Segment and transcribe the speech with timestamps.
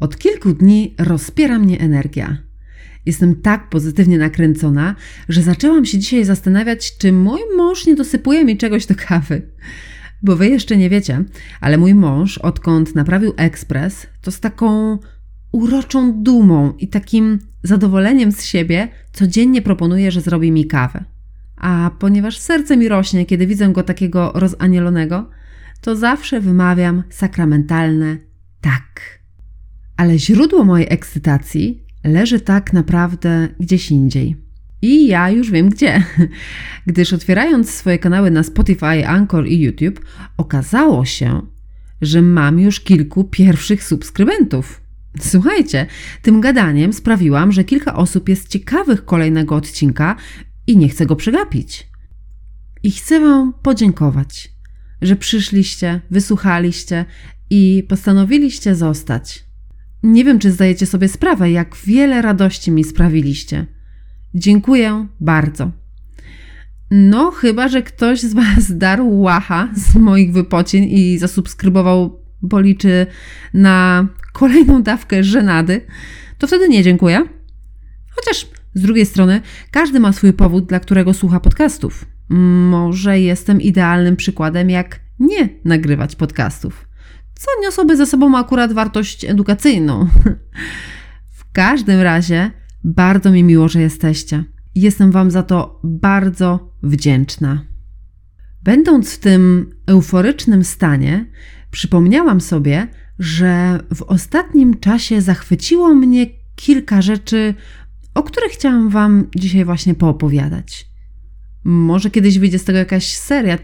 [0.00, 2.38] Od kilku dni rozpiera mnie energia.
[3.06, 4.94] Jestem tak pozytywnie nakręcona,
[5.28, 9.42] że zaczęłam się dzisiaj zastanawiać, czy mój mąż nie dosypuje mi czegoś do kawy.
[10.22, 11.24] Bo wy jeszcze nie wiecie,
[11.60, 14.98] ale mój mąż, odkąd naprawił ekspres, to z taką
[15.52, 21.04] uroczą dumą i takim zadowoleniem z siebie codziennie proponuje, że zrobi mi kawę.
[21.56, 25.30] A ponieważ serce mi rośnie, kiedy widzę go takiego rozanielonego,
[25.80, 28.16] to zawsze wymawiam sakramentalne
[28.60, 29.17] tak.
[29.98, 34.36] Ale źródło mojej ekscytacji leży tak naprawdę gdzieś indziej.
[34.82, 36.02] I ja już wiem gdzie.
[36.86, 40.00] Gdyż otwierając swoje kanały na Spotify, Anchor i YouTube,
[40.36, 41.42] okazało się,
[42.00, 44.80] że mam już kilku pierwszych subskrybentów.
[45.20, 45.86] Słuchajcie,
[46.22, 50.16] tym gadaniem sprawiłam, że kilka osób jest ciekawych kolejnego odcinka
[50.66, 51.88] i nie chcę go przegapić.
[52.82, 54.50] I chcę Wam podziękować,
[55.02, 57.04] że przyszliście, wysłuchaliście
[57.50, 59.47] i postanowiliście zostać.
[60.02, 63.66] Nie wiem, czy zdajecie sobie sprawę, jak wiele radości mi sprawiliście.
[64.34, 65.70] Dziękuję bardzo.
[66.90, 73.06] No, chyba, że ktoś z Was darł łacha z moich wypocień i zasubskrybował, bo liczy
[73.54, 75.80] na kolejną dawkę żenady,
[76.38, 77.24] to wtedy nie dziękuję.
[78.10, 82.04] Chociaż z drugiej strony, każdy ma swój powód, dla którego słucha podcastów.
[82.28, 86.88] Może jestem idealnym przykładem, jak nie nagrywać podcastów,
[87.38, 90.08] co niosłoby ze sobą akurat wartość edukacyjną.
[91.38, 92.50] w każdym razie,
[92.84, 94.44] bardzo mi miło, że jesteście.
[94.74, 97.64] Jestem Wam za to bardzo wdzięczna.
[98.62, 101.26] Będąc w tym euforycznym stanie,
[101.70, 107.54] przypomniałam sobie, że w ostatnim czasie zachwyciło mnie kilka rzeczy,
[108.14, 110.88] o których chciałam Wam dzisiaj właśnie poopowiadać.
[111.64, 113.58] Może kiedyś wyjdzie z tego jakaś seria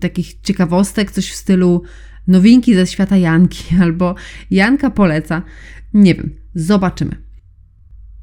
[0.00, 1.82] takich ciekawostek, coś w stylu
[2.26, 4.14] nowinki ze świata Janki albo
[4.50, 5.42] Janka poleca.
[5.94, 7.16] Nie wiem, zobaczymy.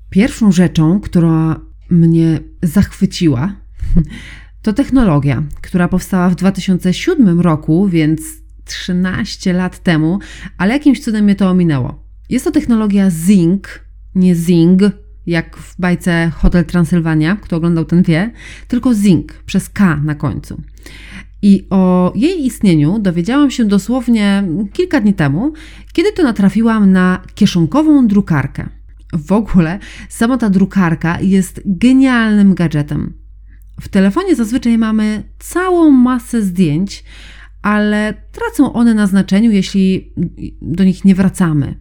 [0.09, 3.55] Pierwszą rzeczą, która mnie zachwyciła,
[4.63, 8.21] to technologia, która powstała w 2007 roku, więc
[8.65, 10.19] 13 lat temu,
[10.57, 12.03] ale jakimś cudem mnie to ominęło.
[12.29, 14.81] Jest to technologia Zing, nie Zing,
[15.25, 18.31] jak w bajce Hotel Transylwania, kto oglądał ten wie,
[18.67, 20.61] tylko Zing przez K na końcu.
[21.41, 25.53] I o jej istnieniu dowiedziałam się dosłownie kilka dni temu,
[25.93, 28.69] kiedy to natrafiłam na kieszonkową drukarkę.
[29.13, 29.79] W ogóle
[30.09, 33.13] sama ta drukarka jest genialnym gadżetem.
[33.81, 37.03] W telefonie zazwyczaj mamy całą masę zdjęć,
[37.61, 40.13] ale tracą one na znaczeniu, jeśli
[40.61, 41.75] do nich nie wracamy.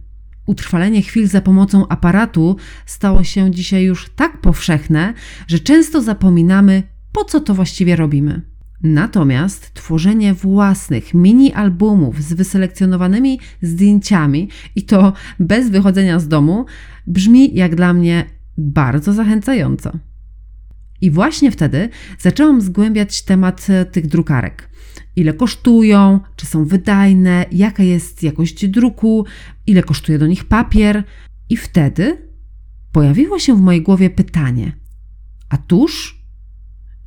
[0.45, 2.55] Utrwalenie chwil za pomocą aparatu
[2.85, 5.13] stało się dzisiaj już tak powszechne,
[5.47, 8.41] że często zapominamy, po co to właściwie robimy.
[8.83, 16.65] Natomiast tworzenie własnych mini albumów z wyselekcjonowanymi zdjęciami i to bez wychodzenia z domu
[17.07, 18.25] brzmi jak dla mnie
[18.57, 19.91] bardzo zachęcająco.
[21.01, 24.69] I właśnie wtedy zaczęłam zgłębiać temat tych drukarek
[25.15, 29.25] ile kosztują, czy są wydajne, jaka jest jakość druku,
[29.67, 31.03] ile kosztuje do nich papier.
[31.49, 32.29] I wtedy
[32.91, 34.71] pojawiło się w mojej głowie pytanie:
[35.49, 36.18] a tusz?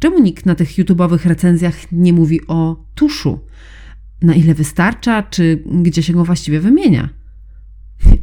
[0.03, 3.41] Czemu nikt na tych YouTube'owych recenzjach nie mówi o tuszu?
[4.23, 7.09] Na ile wystarcza, czy gdzie się go właściwie wymienia?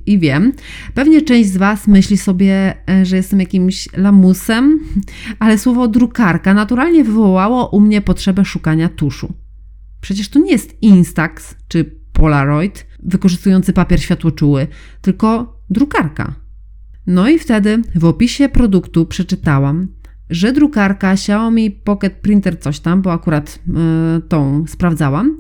[0.06, 0.54] I wiem,
[0.94, 4.80] pewnie część z Was myśli sobie, e, że jestem jakimś lamusem,
[5.40, 9.34] ale słowo drukarka naturalnie wywołało u mnie potrzebę szukania tuszu.
[10.02, 14.68] Przecież to nie jest Instax czy Polaroid wykorzystujący papier światłoczuły,
[15.02, 16.36] tylko drukarka.
[17.08, 19.99] No i wtedy w opisie produktu przeczytałam,
[20.30, 25.38] że drukarka Xiaomi Pocket Printer coś tam, bo akurat yy, tą sprawdzałam,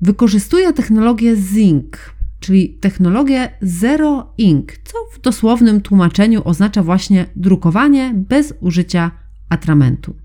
[0.00, 1.96] wykorzystuje technologię Zinc,
[2.40, 9.10] czyli technologię Zero Ink, co w dosłownym tłumaczeniu oznacza właśnie drukowanie bez użycia
[9.48, 10.16] atramentu.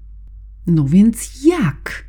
[0.68, 2.06] No więc jak?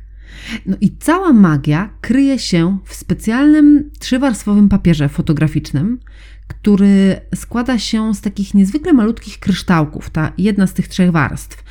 [0.65, 5.99] No i cała magia kryje się w specjalnym trzywarstwowym papierze fotograficznym,
[6.47, 11.63] który składa się z takich niezwykle malutkich kryształków, ta jedna z tych trzech warstw.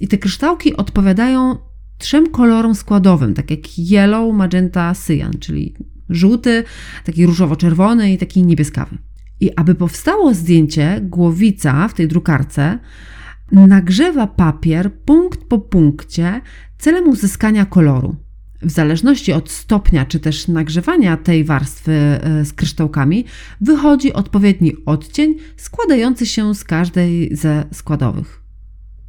[0.00, 1.56] I te kryształki odpowiadają
[1.98, 5.74] trzem kolorom składowym, tak jak yellow, magenta, cyan, czyli
[6.08, 6.64] żółty,
[7.04, 8.98] taki różowo-czerwony i taki niebieskawy.
[9.40, 12.78] I aby powstało zdjęcie, głowica w tej drukarce
[13.52, 16.40] nagrzewa papier punkt po punkcie
[16.78, 18.16] celem uzyskania koloru.
[18.62, 23.24] W zależności od stopnia czy też nagrzewania tej warstwy e, z kryształkami,
[23.60, 28.42] wychodzi odpowiedni odcień składający się z każdej ze składowych.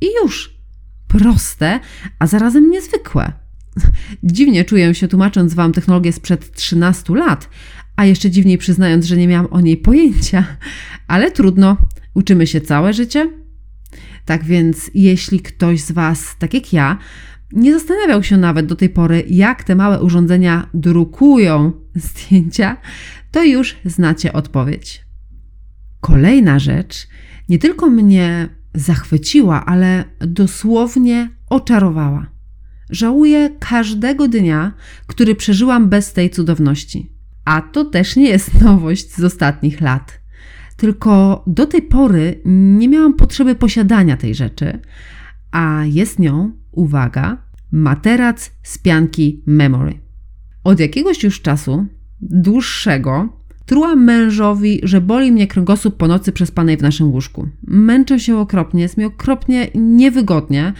[0.01, 0.59] I już
[1.07, 1.79] proste,
[2.19, 3.31] a zarazem niezwykłe.
[4.23, 7.49] Dziwnie czuję się tłumacząc Wam technologię sprzed 13 lat,
[7.95, 10.45] a jeszcze dziwniej przyznając, że nie miałam o niej pojęcia.
[11.07, 11.77] Ale trudno,
[12.13, 13.31] uczymy się całe życie.
[14.25, 16.97] Tak więc, jeśli ktoś z Was, tak jak ja,
[17.53, 22.77] nie zastanawiał się nawet do tej pory, jak te małe urządzenia drukują zdjęcia,
[23.31, 25.05] to już znacie odpowiedź.
[26.01, 27.07] Kolejna rzecz
[27.49, 32.25] nie tylko mnie zachwyciła, ale dosłownie oczarowała.
[32.89, 34.73] Żałuję każdego dnia,
[35.07, 37.13] który przeżyłam bez tej cudowności.
[37.45, 40.19] A to też nie jest nowość z ostatnich lat.
[40.77, 44.79] Tylko do tej pory nie miałam potrzeby posiadania tej rzeczy,
[45.51, 47.37] a jest nią, uwaga,
[47.71, 49.99] materac z pianki Memory.
[50.63, 51.85] Od jakiegoś już czasu,
[52.21, 53.29] dłuższego,
[53.65, 57.49] trułam mężowi, że boli mnie kręgosłup po nocy przespanej w naszym łóżku.
[57.67, 60.73] Męczę się okropnie, jest mi okropnie niewygodnie,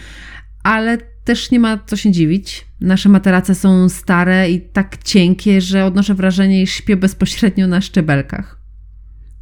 [0.62, 2.66] ale też nie ma co się dziwić.
[2.80, 8.60] Nasze materace są stare i tak cienkie, że odnoszę wrażenie, iż śpię bezpośrednio na szczebelkach.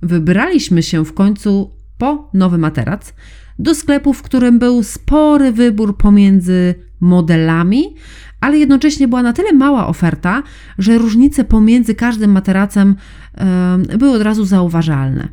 [0.03, 3.15] Wybraliśmy się w końcu po nowy materac
[3.59, 7.95] do sklepu, w którym był spory wybór pomiędzy modelami,
[8.41, 10.43] ale jednocześnie była na tyle mała oferta,
[10.79, 12.97] że różnice pomiędzy każdym materacem
[13.99, 15.29] były od razu zauważalne.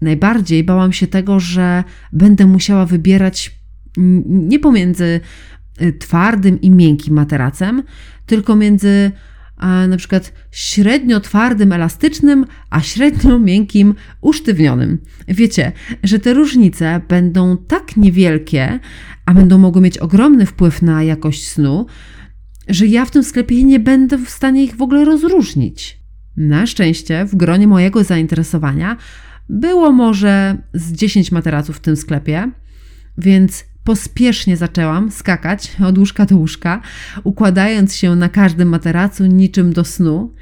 [0.00, 3.60] Najbardziej bałam się tego, że będę musiała wybierać
[4.26, 5.20] nie pomiędzy
[5.82, 7.82] y, twardym i miękkim materacem,
[8.26, 9.12] tylko między
[9.88, 14.98] na przykład średnio twardym, elastycznym, a średnio miękkim, usztywnionym.
[15.28, 15.72] Wiecie,
[16.02, 18.80] że te różnice będą tak niewielkie,
[19.26, 21.86] a będą mogły mieć ogromny wpływ na jakość snu,
[22.68, 26.00] że ja w tym sklepie nie będę w stanie ich w ogóle rozróżnić.
[26.36, 28.96] Na szczęście w gronie mojego zainteresowania
[29.48, 32.50] było może z 10 materaców w tym sklepie,
[33.18, 36.82] więc Pospiesznie zaczęłam skakać od łóżka do łóżka,
[37.24, 40.34] układając się na każdym materacu niczym do snu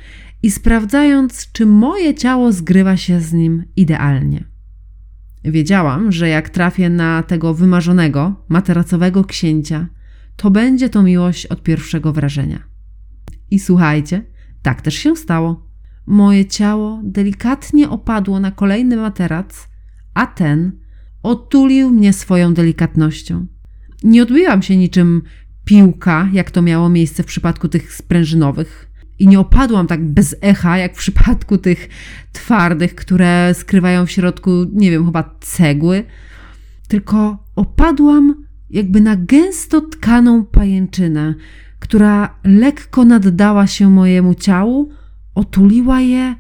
[0.43, 4.45] i sprawdzając, czy moje ciało zgrywa się z nim idealnie.
[5.45, 9.89] Wiedziałam, że jak trafię na tego wymarzonego, materacowego księcia,
[10.37, 12.63] to będzie to miłość od pierwszego wrażenia.
[13.51, 14.23] I słuchajcie,
[14.63, 15.69] tak też się stało.
[16.07, 19.69] Moje ciało delikatnie opadło na kolejny materac,
[20.15, 20.73] a ten
[21.23, 23.47] otulił mnie swoją delikatnością.
[24.03, 25.23] Nie odbiłam się niczym
[25.65, 28.91] piłka, jak to miało miejsce w przypadku tych sprężynowych.
[29.19, 31.89] I nie opadłam tak bez echa, jak w przypadku tych
[32.33, 36.05] twardych, które skrywają w środku, nie wiem, chyba cegły.
[36.89, 41.35] Tylko opadłam jakby na gęsto tkaną pajęczynę,
[41.79, 44.91] która lekko naddała się mojemu ciału,
[45.35, 46.35] otuliła je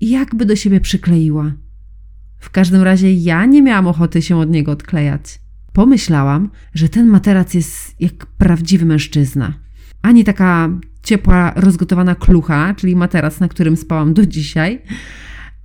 [0.00, 1.52] i jakby do siebie przykleiła.
[2.42, 5.40] W każdym razie ja nie miałam ochoty się od niego odklejać.
[5.72, 9.54] Pomyślałam, że ten materac jest jak prawdziwy mężczyzna.
[10.02, 10.70] Ani taka
[11.02, 14.82] ciepła, rozgotowana klucha, czyli materac, na którym spałam do dzisiaj,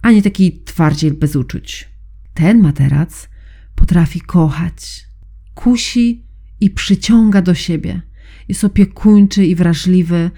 [0.02, 1.90] ani taki twardziel bez uczuć.
[2.34, 3.30] Ten materac
[3.76, 5.08] potrafi kochać,
[5.56, 6.26] kusi
[6.60, 8.02] i przyciąga do siebie.
[8.48, 10.32] Jest opiekuńczy i wrażliwy,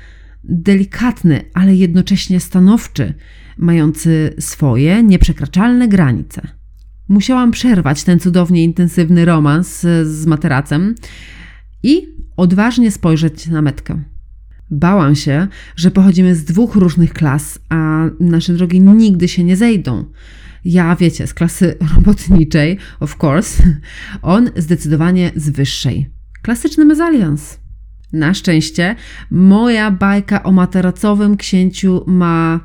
[0.44, 3.14] delikatny, ale jednocześnie stanowczy,
[3.58, 6.42] mający swoje nieprzekraczalne granice.
[7.08, 10.96] Musiałam przerwać ten cudownie intensywny romans z materacem
[11.84, 12.08] i
[12.38, 14.04] odważnie spojrzeć na metkę.
[14.72, 20.06] Bałam się, że pochodzimy z dwóch różnych klas, a nasze drogi nigdy się nie zejdą.
[20.66, 23.64] Ja, wiecie, z klasy robotniczej, of course,
[24.22, 26.10] on zdecydowanie z wyższej.
[26.42, 27.60] Klasyczny mezalians.
[28.14, 28.96] Na szczęście
[29.32, 32.60] moja bajka o materacowym księciu ma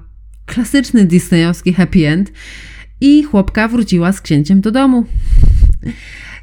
[0.46, 2.32] klasyczny disneyowski happy end
[3.00, 5.06] i chłopka wróciła z księciem do domu.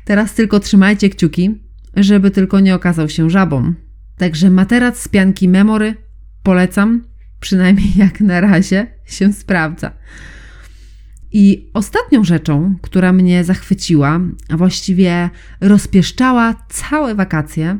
[0.05, 1.61] Teraz tylko trzymajcie kciuki,
[1.95, 3.73] żeby tylko nie okazał się żabą.
[4.17, 5.95] Także materac z pianki Memory
[6.43, 7.03] polecam,
[7.39, 9.91] przynajmniej jak na razie się sprawdza.
[11.31, 15.29] I ostatnią rzeczą, która mnie zachwyciła, a właściwie
[15.61, 17.79] rozpieszczała całe wakacje,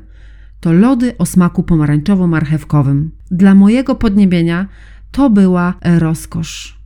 [0.62, 3.10] to lody o smaku pomarańczowo-marchewkowym.
[3.32, 4.68] Dla mojego podniebienia
[5.12, 6.82] to była rozkosz.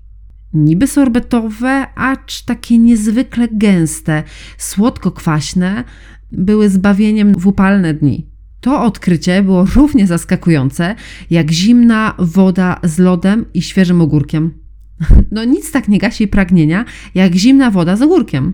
[0.54, 4.24] Niby sorbetowe, acz takie niezwykle gęste,
[4.58, 5.84] słodko-kwaśne,
[6.32, 8.30] były zbawieniem w upalne dni.
[8.62, 10.96] To odkrycie było równie zaskakujące
[11.30, 14.52] jak zimna woda z lodem i świeżym ogórkiem.
[15.32, 18.54] No nic tak nie gasi pragnienia jak zimna woda z ogórkiem.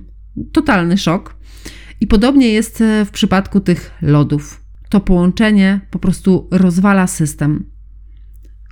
[0.52, 1.36] Totalny szok.
[2.02, 4.61] I podobnie jest w przypadku tych lodów.
[4.92, 7.66] To połączenie po prostu rozwala system.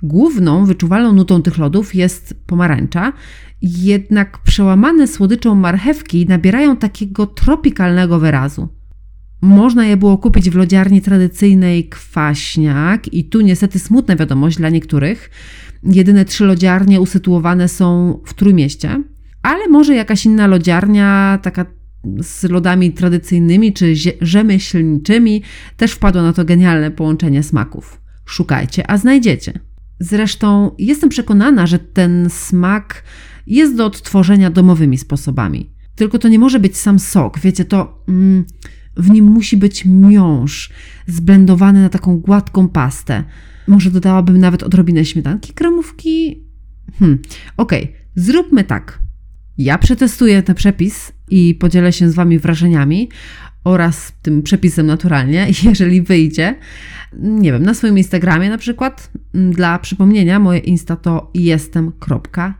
[0.02, 3.12] Główną wyczuwalną nutą tych lodów jest pomarańcza,
[3.62, 8.68] jednak przełamane słodyczą marchewki nabierają takiego tropikalnego wyrazu.
[9.40, 15.30] Można je było kupić w lodziarni tradycyjnej Kwaśniak i tu niestety smutna wiadomość dla niektórych.
[15.82, 19.02] Jedyne trzy lodziarnie usytuowane są w Trójmieście,
[19.42, 21.79] ale może jakaś inna lodziarnia, taka
[22.22, 25.42] z lodami tradycyjnymi czy rzemieślniczymi,
[25.76, 28.00] też wpadła na to genialne połączenie smaków.
[28.24, 29.52] Szukajcie, a znajdziecie.
[30.00, 33.02] Zresztą jestem przekonana, że ten smak
[33.46, 35.70] jest do odtworzenia domowymi sposobami.
[35.94, 38.44] Tylko to nie może być sam sok, wiecie, to mm,
[38.96, 40.70] w nim musi być miąższ
[41.06, 43.24] zblendowany na taką gładką pastę.
[43.66, 46.44] Może dodałabym nawet odrobinę śmietanki, kremówki.
[46.98, 47.18] Hmm,
[47.56, 47.94] okej, okay.
[48.14, 48.98] zróbmy tak.
[49.62, 53.08] Ja przetestuję ten przepis i podzielę się z Wami wrażeniami
[53.64, 56.56] oraz tym przepisem naturalnie, jeżeli wyjdzie.
[57.18, 59.10] Nie wiem, na swoim Instagramie na przykład.
[59.34, 62.56] Dla przypomnienia, moje Insta to jestem.janka.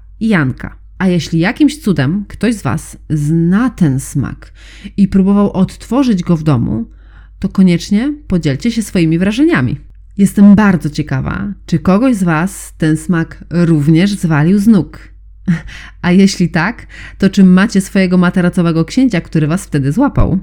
[0.99, 4.53] A jeśli jakimś cudem ktoś z Was zna ten smak
[4.97, 6.91] i próbował odtworzyć go w domu,
[7.39, 9.81] to koniecznie podzielcie się swoimi wrażeniami.
[10.19, 15.11] Jestem bardzo ciekawa, czy kogoś z Was ten smak również zwalił z nóg.
[16.03, 16.87] A jeśli tak,
[17.19, 20.39] to czy macie swojego materacowego księcia, który Was wtedy złapał?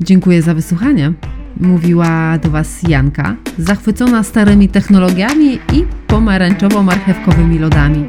[0.00, 1.12] Dziękuję za wysłuchanie.
[1.60, 8.06] Mówiła do Was Janka, zachwycona starymi technologiami i pomarańczowo-marchewkowymi lodami.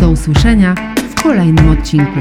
[0.00, 0.74] Do usłyszenia
[1.10, 2.20] w kolejnym odcinku.